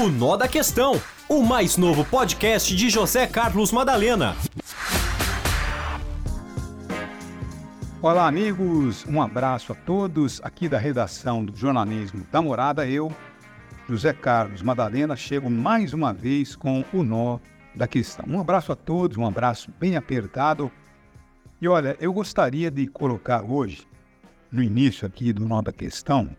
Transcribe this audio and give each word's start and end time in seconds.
O 0.00 0.08
Nó 0.08 0.34
da 0.34 0.48
Questão, 0.48 0.98
o 1.28 1.42
mais 1.42 1.76
novo 1.76 2.06
podcast 2.06 2.74
de 2.74 2.88
José 2.88 3.26
Carlos 3.26 3.70
Madalena. 3.70 4.34
Olá, 8.00 8.26
amigos. 8.26 9.04
Um 9.06 9.20
abraço 9.20 9.72
a 9.72 9.74
todos 9.74 10.40
aqui 10.42 10.70
da 10.70 10.78
redação 10.78 11.44
do 11.44 11.54
jornalismo 11.54 12.26
da 12.32 12.40
Morada. 12.40 12.88
Eu, 12.88 13.14
José 13.90 14.14
Carlos 14.14 14.62
Madalena, 14.62 15.14
chego 15.16 15.50
mais 15.50 15.92
uma 15.92 16.14
vez 16.14 16.56
com 16.56 16.82
o 16.94 17.02
Nó 17.02 17.38
da 17.74 17.86
Questão. 17.86 18.24
Um 18.26 18.40
abraço 18.40 18.72
a 18.72 18.76
todos, 18.76 19.18
um 19.18 19.26
abraço 19.26 19.70
bem 19.78 19.96
apertado. 19.96 20.72
E 21.60 21.68
olha, 21.68 21.94
eu 22.00 22.10
gostaria 22.10 22.70
de 22.70 22.86
colocar 22.86 23.44
hoje, 23.44 23.86
no 24.50 24.62
início 24.62 25.06
aqui 25.06 25.30
do 25.30 25.46
Nó 25.46 25.60
da 25.60 25.72
Questão, 25.72 26.34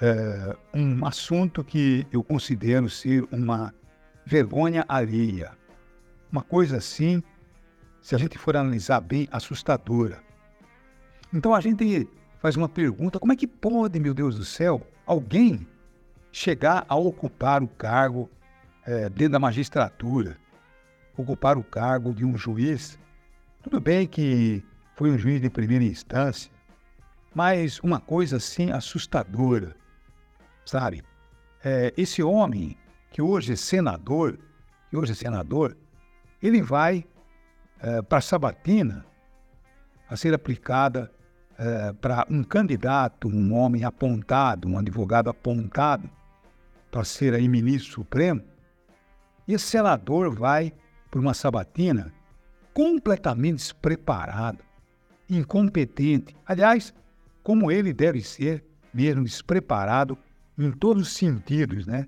é, 0.00 0.56
um 0.72 1.04
assunto 1.04 1.62
que 1.62 2.06
eu 2.10 2.24
considero 2.24 2.88
ser 2.88 3.22
uma 3.30 3.74
vergonha 4.24 4.84
alheia. 4.88 5.52
Uma 6.32 6.42
coisa 6.42 6.78
assim, 6.78 7.22
se 8.00 8.14
a 8.14 8.18
gente 8.18 8.38
for 8.38 8.56
analisar 8.56 9.00
bem, 9.00 9.28
assustadora. 9.30 10.22
Então 11.32 11.54
a 11.54 11.60
gente 11.60 12.08
faz 12.38 12.56
uma 12.56 12.68
pergunta: 12.68 13.18
como 13.18 13.32
é 13.32 13.36
que 13.36 13.46
pode, 13.46 14.00
meu 14.00 14.14
Deus 14.14 14.36
do 14.36 14.44
céu, 14.44 14.86
alguém 15.04 15.66
chegar 16.32 16.84
a 16.88 16.96
ocupar 16.96 17.62
o 17.62 17.68
cargo 17.68 18.30
é, 18.86 19.10
dentro 19.10 19.32
da 19.32 19.38
magistratura, 19.38 20.38
ocupar 21.16 21.58
o 21.58 21.64
cargo 21.64 22.14
de 22.14 22.24
um 22.24 22.38
juiz? 22.38 22.98
Tudo 23.62 23.78
bem 23.78 24.06
que 24.06 24.64
foi 24.96 25.10
um 25.10 25.18
juiz 25.18 25.42
de 25.42 25.50
primeira 25.50 25.84
instância, 25.84 26.50
mas 27.34 27.78
uma 27.80 28.00
coisa 28.00 28.38
assim 28.38 28.70
assustadora 28.70 29.76
sabe? 30.64 31.02
É, 31.64 31.92
esse 31.96 32.22
homem, 32.22 32.76
que 33.10 33.20
hoje 33.20 33.52
é 33.52 33.56
senador, 33.56 34.38
que 34.88 34.96
hoje 34.96 35.12
é 35.12 35.14
senador, 35.14 35.76
ele 36.42 36.62
vai 36.62 37.04
é, 37.80 38.02
para 38.02 38.18
a 38.18 38.22
sabatina 38.22 39.04
a 40.08 40.16
ser 40.16 40.34
aplicada 40.34 41.10
é, 41.58 41.92
para 41.92 42.26
um 42.30 42.42
candidato, 42.42 43.28
um 43.28 43.54
homem 43.54 43.84
apontado, 43.84 44.66
um 44.68 44.78
advogado 44.78 45.28
apontado 45.28 46.08
para 46.90 47.04
ser 47.04 47.34
aí 47.34 47.46
ministro 47.48 47.92
supremo, 47.92 48.42
e 49.46 49.54
esse 49.54 49.66
senador 49.66 50.34
vai 50.34 50.72
para 51.10 51.20
uma 51.20 51.34
sabatina 51.34 52.12
completamente 52.72 53.56
despreparado, 53.56 54.64
incompetente. 55.28 56.36
Aliás, 56.46 56.94
como 57.42 57.70
ele 57.70 57.92
deve 57.92 58.22
ser 58.22 58.64
mesmo 58.92 59.24
despreparado 59.24 60.16
em 60.64 60.72
todos 60.72 61.08
os 61.08 61.12
sentidos, 61.14 61.86
né? 61.86 62.06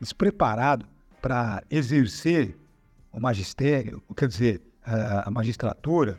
Despreparado 0.00 0.86
para 1.20 1.62
exercer 1.70 2.56
o 3.12 3.20
magistério, 3.20 4.02
quer 4.16 4.28
dizer, 4.28 4.62
a, 4.84 5.30
magistratura, 5.30 6.18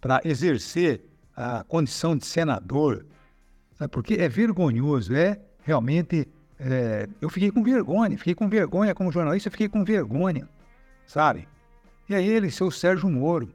para 0.00 0.20
exercer 0.24 1.02
a 1.34 1.64
condição 1.64 2.16
de 2.16 2.24
senador, 2.24 3.04
sabe? 3.78 3.90
porque 3.90 4.14
é 4.14 4.28
vergonhoso, 4.28 5.14
é 5.14 5.40
realmente. 5.62 6.28
É, 6.58 7.06
eu 7.20 7.28
fiquei 7.28 7.50
com 7.50 7.62
vergonha, 7.62 8.16
fiquei 8.16 8.34
com 8.34 8.48
vergonha 8.48 8.94
como 8.94 9.12
jornalista, 9.12 9.50
fiquei 9.50 9.68
com 9.68 9.84
vergonha, 9.84 10.48
sabe? 11.06 11.46
E 12.08 12.14
aí 12.14 12.26
ele, 12.26 12.50
seu 12.50 12.70
Sérgio 12.70 13.10
Moro, 13.10 13.52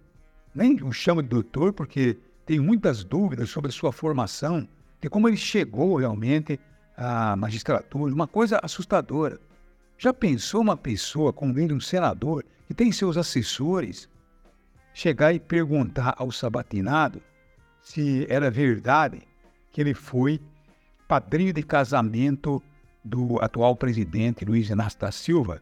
nem 0.54 0.76
o 0.84 0.92
chama 0.92 1.24
de 1.24 1.30
doutor, 1.30 1.74
porque 1.74 2.18
tem 2.46 2.60
muitas 2.60 3.04
dúvidas 3.04 3.50
sobre 3.50 3.70
a 3.70 3.72
sua 3.72 3.92
formação, 3.92 4.68
de 5.02 5.10
como 5.10 5.28
ele 5.28 5.38
chegou 5.38 5.96
realmente 5.96 6.60
a 6.96 7.36
magistratura, 7.36 8.14
uma 8.14 8.28
coisa 8.28 8.60
assustadora. 8.62 9.40
Já 9.98 10.14
pensou 10.14 10.62
uma 10.62 10.78
pessoa, 10.78 11.32
como 11.32 11.54
um 11.54 11.80
senador, 11.80 12.44
que 12.68 12.74
tem 12.74 12.92
seus 12.92 13.18
assessores, 13.18 14.10
chegar 14.94 15.34
e 15.34 15.40
perguntar 15.40 16.16
ao 16.18 16.32
sabatinado 16.32 17.22
se 17.82 18.26
era 18.30 18.52
verdade 18.52 19.22
que 19.72 19.82
ele 19.82 19.94
foi 19.94 20.40
padrinho 21.08 21.54
de 21.54 21.64
casamento 21.64 22.62
do 23.04 23.42
atual 23.42 23.76
presidente 23.76 24.46
Luiz 24.46 24.70
Inácio 24.70 25.00
da 25.00 25.12
Silva, 25.12 25.62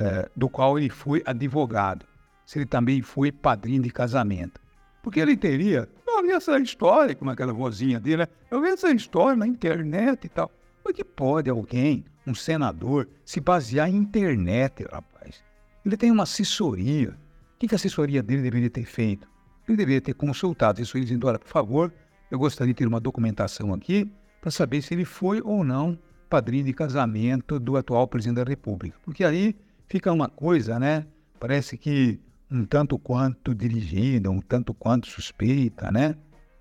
é, 0.00 0.28
do 0.36 0.48
qual 0.48 0.78
ele 0.78 0.90
foi 0.90 1.22
advogado, 1.24 2.06
se 2.44 2.58
ele 2.58 2.66
também 2.66 3.02
foi 3.02 3.32
padrinho 3.32 3.82
de 3.82 3.90
casamento. 3.90 4.60
Porque 5.02 5.20
ele 5.20 5.36
teria 5.36 5.88
eu 6.22 6.26
vi 6.26 6.32
essa 6.32 6.56
história, 6.58 7.14
como 7.14 7.30
aquela 7.30 7.52
vozinha 7.52 7.98
dele, 7.98 8.18
né? 8.18 8.28
Eu 8.50 8.60
vi 8.60 8.68
essa 8.68 8.90
história 8.90 9.36
na 9.36 9.46
internet 9.46 10.24
e 10.24 10.28
tal. 10.28 10.48
Como 10.82 10.92
é 10.92 10.92
que 10.92 11.04
pode 11.04 11.50
alguém, 11.50 12.04
um 12.26 12.34
senador, 12.34 13.08
se 13.24 13.40
basear 13.40 13.88
em 13.90 13.96
internet, 13.96 14.84
rapaz? 14.90 15.42
Ele 15.84 15.96
tem 15.96 16.10
uma 16.10 16.22
assessoria. 16.22 17.10
O 17.54 17.58
que 17.58 17.74
a 17.74 17.76
assessoria 17.76 18.22
dele 18.22 18.42
deveria 18.42 18.70
ter 18.70 18.84
feito? 18.84 19.28
Ele 19.68 19.76
deveria 19.76 20.00
ter 20.00 20.14
consultado 20.14 20.80
isso 20.80 20.96
e 20.96 21.00
dizendo, 21.00 21.26
olha, 21.26 21.38
por 21.38 21.48
favor, 21.48 21.92
eu 22.30 22.38
gostaria 22.38 22.72
de 22.72 22.78
ter 22.78 22.86
uma 22.86 23.00
documentação 23.00 23.74
aqui 23.74 24.10
para 24.40 24.50
saber 24.50 24.82
se 24.82 24.94
ele 24.94 25.04
foi 25.04 25.40
ou 25.42 25.64
não 25.64 25.98
padrinho 26.28 26.64
de 26.64 26.72
casamento 26.72 27.58
do 27.58 27.76
atual 27.76 28.06
presidente 28.08 28.36
da 28.36 28.48
República. 28.48 28.96
Porque 29.04 29.24
aí 29.24 29.54
fica 29.86 30.12
uma 30.12 30.28
coisa, 30.28 30.78
né? 30.78 31.06
Parece 31.38 31.76
que 31.76 32.20
um 32.52 32.64
tanto 32.64 32.98
quanto 32.98 33.54
dirigida, 33.54 34.30
um 34.30 34.40
tanto 34.40 34.74
quanto 34.74 35.06
suspeita, 35.06 35.90
né? 35.90 36.14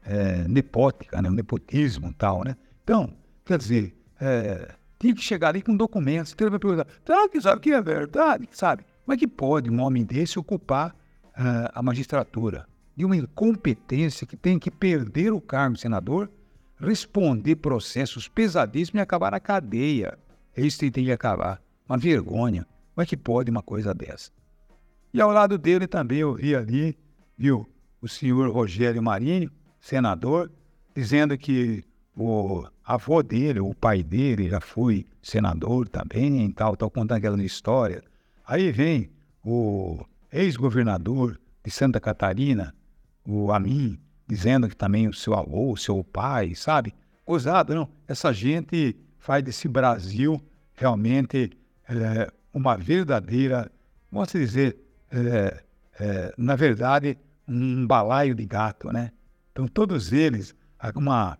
É, 0.03 0.47
nepótica, 0.47 1.22
né? 1.22 1.29
O 1.29 1.34
nepotismo 1.34 2.09
e 2.09 2.13
tal, 2.13 2.44
né? 2.44 2.56
Então, 2.84 3.13
quer 3.46 3.57
dizer, 3.57 3.96
é, 4.19 4.74
tinha 5.00 5.16
que 5.16 5.22
chegar 5.22 5.50
ali 5.50 5.62
com 5.62 5.75
documentos. 5.75 6.35
Vai 6.40 6.59
perguntar, 6.59 6.88
será 7.06 7.28
que 7.28 7.41
sabe 7.41 7.62
que 7.62 7.72
é 7.72 7.81
verdade? 7.81 8.47
Sabe? 8.51 8.85
Como 9.03 9.13
é 9.13 9.18
que 9.18 9.28
pode 9.28 9.69
um 9.69 9.81
homem 9.81 10.06
desse 10.06 10.38
ocupar 10.38 10.91
uh, 10.91 11.72
a 11.74 11.81
magistratura? 11.81 12.68
De 12.96 13.03
uma 13.03 13.16
incompetência 13.16 14.28
que 14.28 14.38
tem 14.38 14.59
que 14.59 14.69
perder 14.69 15.34
o 15.34 15.41
cargo 15.41 15.75
de 15.75 15.81
senador, 15.81 16.30
responder 16.80 17.56
processos 17.56 18.28
pesadíssimos 18.28 19.00
e 19.00 19.01
acabar 19.01 19.31
na 19.31 19.40
cadeia. 19.40 20.19
Isso 20.56 20.80
tem 20.80 21.06
que 21.06 21.12
acabar. 21.12 21.62
Uma 21.88 21.97
vergonha. 21.97 22.68
Como 22.94 23.03
é 23.03 23.06
que 23.06 23.18
pode 23.18 23.50
uma 23.50 23.63
coisa 23.63 23.94
dessa? 23.94 24.31
E 25.13 25.19
ao 25.19 25.31
lado 25.31 25.57
dele 25.57 25.88
também 25.88 26.19
eu 26.19 26.33
vi 26.33 26.55
ali, 26.55 26.97
viu, 27.38 27.67
o 28.01 28.07
senhor 28.07 28.49
Rogério 28.49 29.01
Marinho, 29.03 29.51
senador, 29.79 30.51
dizendo 30.95 31.38
que 31.38 31.83
o 32.16 32.66
avô 32.83 33.21
dele, 33.21 33.59
o 33.59 33.73
pai 33.73 34.03
dele, 34.03 34.50
já 34.50 34.59
foi 34.59 35.05
senador 35.21 35.88
também 35.88 36.45
e 36.45 36.53
tal, 36.53 36.75
contando 36.77 37.13
aquela 37.13 37.41
história. 37.44 38.03
Aí 38.45 38.71
vem 38.71 39.09
o 39.44 40.03
ex-governador 40.31 41.39
de 41.63 41.71
Santa 41.71 42.00
Catarina, 42.00 42.73
o 43.25 43.51
Amin, 43.51 44.00
dizendo 44.27 44.67
que 44.67 44.75
também 44.75 45.07
o 45.07 45.13
seu 45.13 45.33
avô, 45.33 45.71
o 45.71 45.77
seu 45.77 46.03
pai, 46.03 46.55
sabe? 46.55 46.94
Ousado, 47.25 47.75
não. 47.75 47.89
Essa 48.07 48.33
gente 48.33 48.95
faz 49.19 49.44
desse 49.44 49.67
Brasil 49.67 50.41
realmente 50.73 51.51
é, 51.88 52.31
uma 52.53 52.75
verdadeira, 52.75 53.71
vamos 54.11 54.31
dizer, 54.31 54.77
é, 55.11 55.63
é, 55.99 56.33
na 56.38 56.55
verdade, 56.55 57.17
um 57.47 57.85
balaio 57.85 58.33
de 58.33 58.45
gato, 58.45 58.91
né? 58.91 59.11
Então, 59.51 59.67
todos 59.67 60.13
eles, 60.13 60.55
uma, 60.95 61.38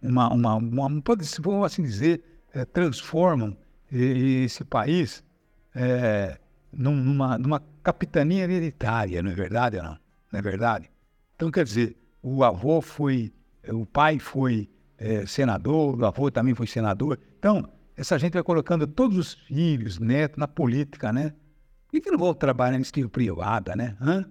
uma, 0.00 0.32
uma, 0.32 0.54
uma 0.56 1.02
pode 1.02 1.24
vamos 1.40 1.66
assim 1.66 1.82
dizer, 1.82 2.22
é, 2.54 2.64
transformam 2.64 3.56
esse 3.90 4.64
país 4.64 5.22
é, 5.74 6.38
numa, 6.72 7.36
numa 7.36 7.62
capitania 7.82 8.44
hereditária, 8.44 9.22
não 9.22 9.30
é 9.30 9.34
verdade 9.34 9.76
não? 9.76 9.98
Não 10.32 10.38
é 10.38 10.42
verdade? 10.42 10.90
Então, 11.36 11.50
quer 11.50 11.64
dizer, 11.64 11.96
o 12.22 12.42
avô 12.42 12.80
foi, 12.80 13.32
o 13.68 13.84
pai 13.84 14.18
foi 14.18 14.70
é, 14.96 15.26
senador, 15.26 15.98
o 15.98 16.06
avô 16.06 16.30
também 16.30 16.54
foi 16.54 16.66
senador. 16.66 17.18
Então, 17.38 17.68
essa 17.96 18.18
gente 18.18 18.32
vai 18.32 18.42
colocando 18.42 18.86
todos 18.86 19.18
os 19.18 19.34
filhos, 19.34 19.98
netos, 19.98 20.38
na 20.38 20.48
política, 20.48 21.12
né? 21.12 21.34
Por 21.92 21.96
que, 21.96 22.04
que 22.04 22.10
não 22.10 22.18
vão 22.18 22.32
trabalhar 22.32 22.78
em 22.78 22.80
estilo 22.80 23.10
privada, 23.10 23.76
né? 23.76 23.94
Hã? 24.00 24.24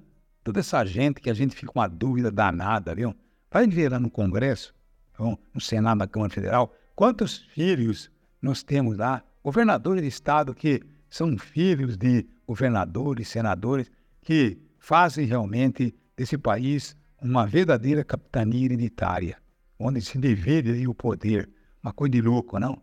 Toda 0.44 0.62
essa 0.62 0.84
gente 0.84 1.22
que 1.22 1.30
a 1.30 1.34
gente 1.36 1.56
fica 1.56 1.72
com 1.72 1.78
uma 1.78 1.88
dúvida 1.88 2.32
danada, 2.32 2.96
viu? 2.96 3.16
Vai 3.52 3.68
ver 3.68 3.92
lá 3.92 4.00
no 4.00 4.10
Congresso, 4.10 4.74
no 5.20 5.62
Senado 5.62 6.00
da 6.00 6.08
Câmara 6.08 6.34
Federal, 6.34 6.76
quantos 6.96 7.38
filhos 7.54 8.10
nós 8.42 8.64
temos 8.64 8.98
lá, 8.98 9.24
governadores 9.44 10.02
de 10.02 10.08
estado 10.08 10.56
que 10.56 10.82
são 11.08 11.38
filhos 11.38 11.96
de 11.98 12.26
governadores, 12.48 13.28
senadores, 13.28 13.92
que 14.24 14.58
fazem 14.80 15.28
realmente 15.28 15.94
desse 16.18 16.40
país 16.40 16.98
uma 17.22 17.46
verdadeira 17.46 18.04
capitania 18.04 18.66
hereditária, 18.66 19.38
onde 19.78 20.02
se 20.02 20.18
divide 20.18 20.88
o 20.88 20.96
poder. 20.96 21.48
Uma 21.84 21.94
coisa 21.94 22.12
de 22.12 22.22
louco, 22.24 22.58
não? 22.58 22.82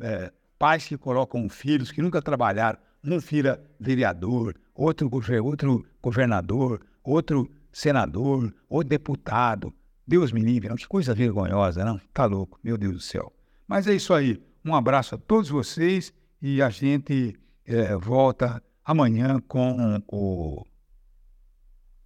É, 0.00 0.32
pais 0.56 0.86
que 0.86 0.96
colocam 0.96 1.48
filhos 1.48 1.90
que 1.90 2.00
nunca 2.00 2.22
trabalharam, 2.22 2.78
um 3.04 3.18
vira 3.18 3.62
vereador, 3.78 4.54
outro, 4.74 5.10
outro 5.42 5.84
governador, 6.02 6.80
outro 7.02 7.50
senador, 7.72 8.54
outro 8.68 8.88
deputado. 8.88 9.74
Deus 10.06 10.32
me 10.32 10.40
livre, 10.40 10.68
não? 10.68 10.76
que 10.76 10.86
coisa 10.86 11.14
vergonhosa, 11.14 11.84
não? 11.84 12.00
Tá 12.12 12.24
louco, 12.24 12.58
meu 12.62 12.76
Deus 12.76 12.94
do 12.94 13.00
céu. 13.00 13.32
Mas 13.66 13.86
é 13.86 13.94
isso 13.94 14.12
aí. 14.12 14.40
Um 14.64 14.74
abraço 14.74 15.14
a 15.14 15.18
todos 15.18 15.48
vocês 15.48 16.12
e 16.40 16.62
a 16.62 16.70
gente 16.70 17.36
é, 17.66 17.96
volta 17.96 18.62
amanhã 18.84 19.40
com 19.46 20.02
o 20.06 20.66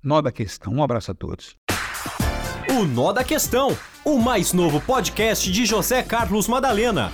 Nó 0.03 0.21
da 0.21 0.33
Questão. 0.33 0.73
Um 0.73 0.83
abraço 0.83 1.11
a 1.11 1.15
todos. 1.15 1.57
O 2.71 2.85
Nó 2.85 3.13
da 3.13 3.25
Questão, 3.25 3.77
o 4.05 4.19
mais 4.19 4.53
novo 4.53 4.81
podcast 4.81 5.51
de 5.51 5.67
José 5.67 6.03
Carlos 6.03 6.47
Madalena. 6.47 7.11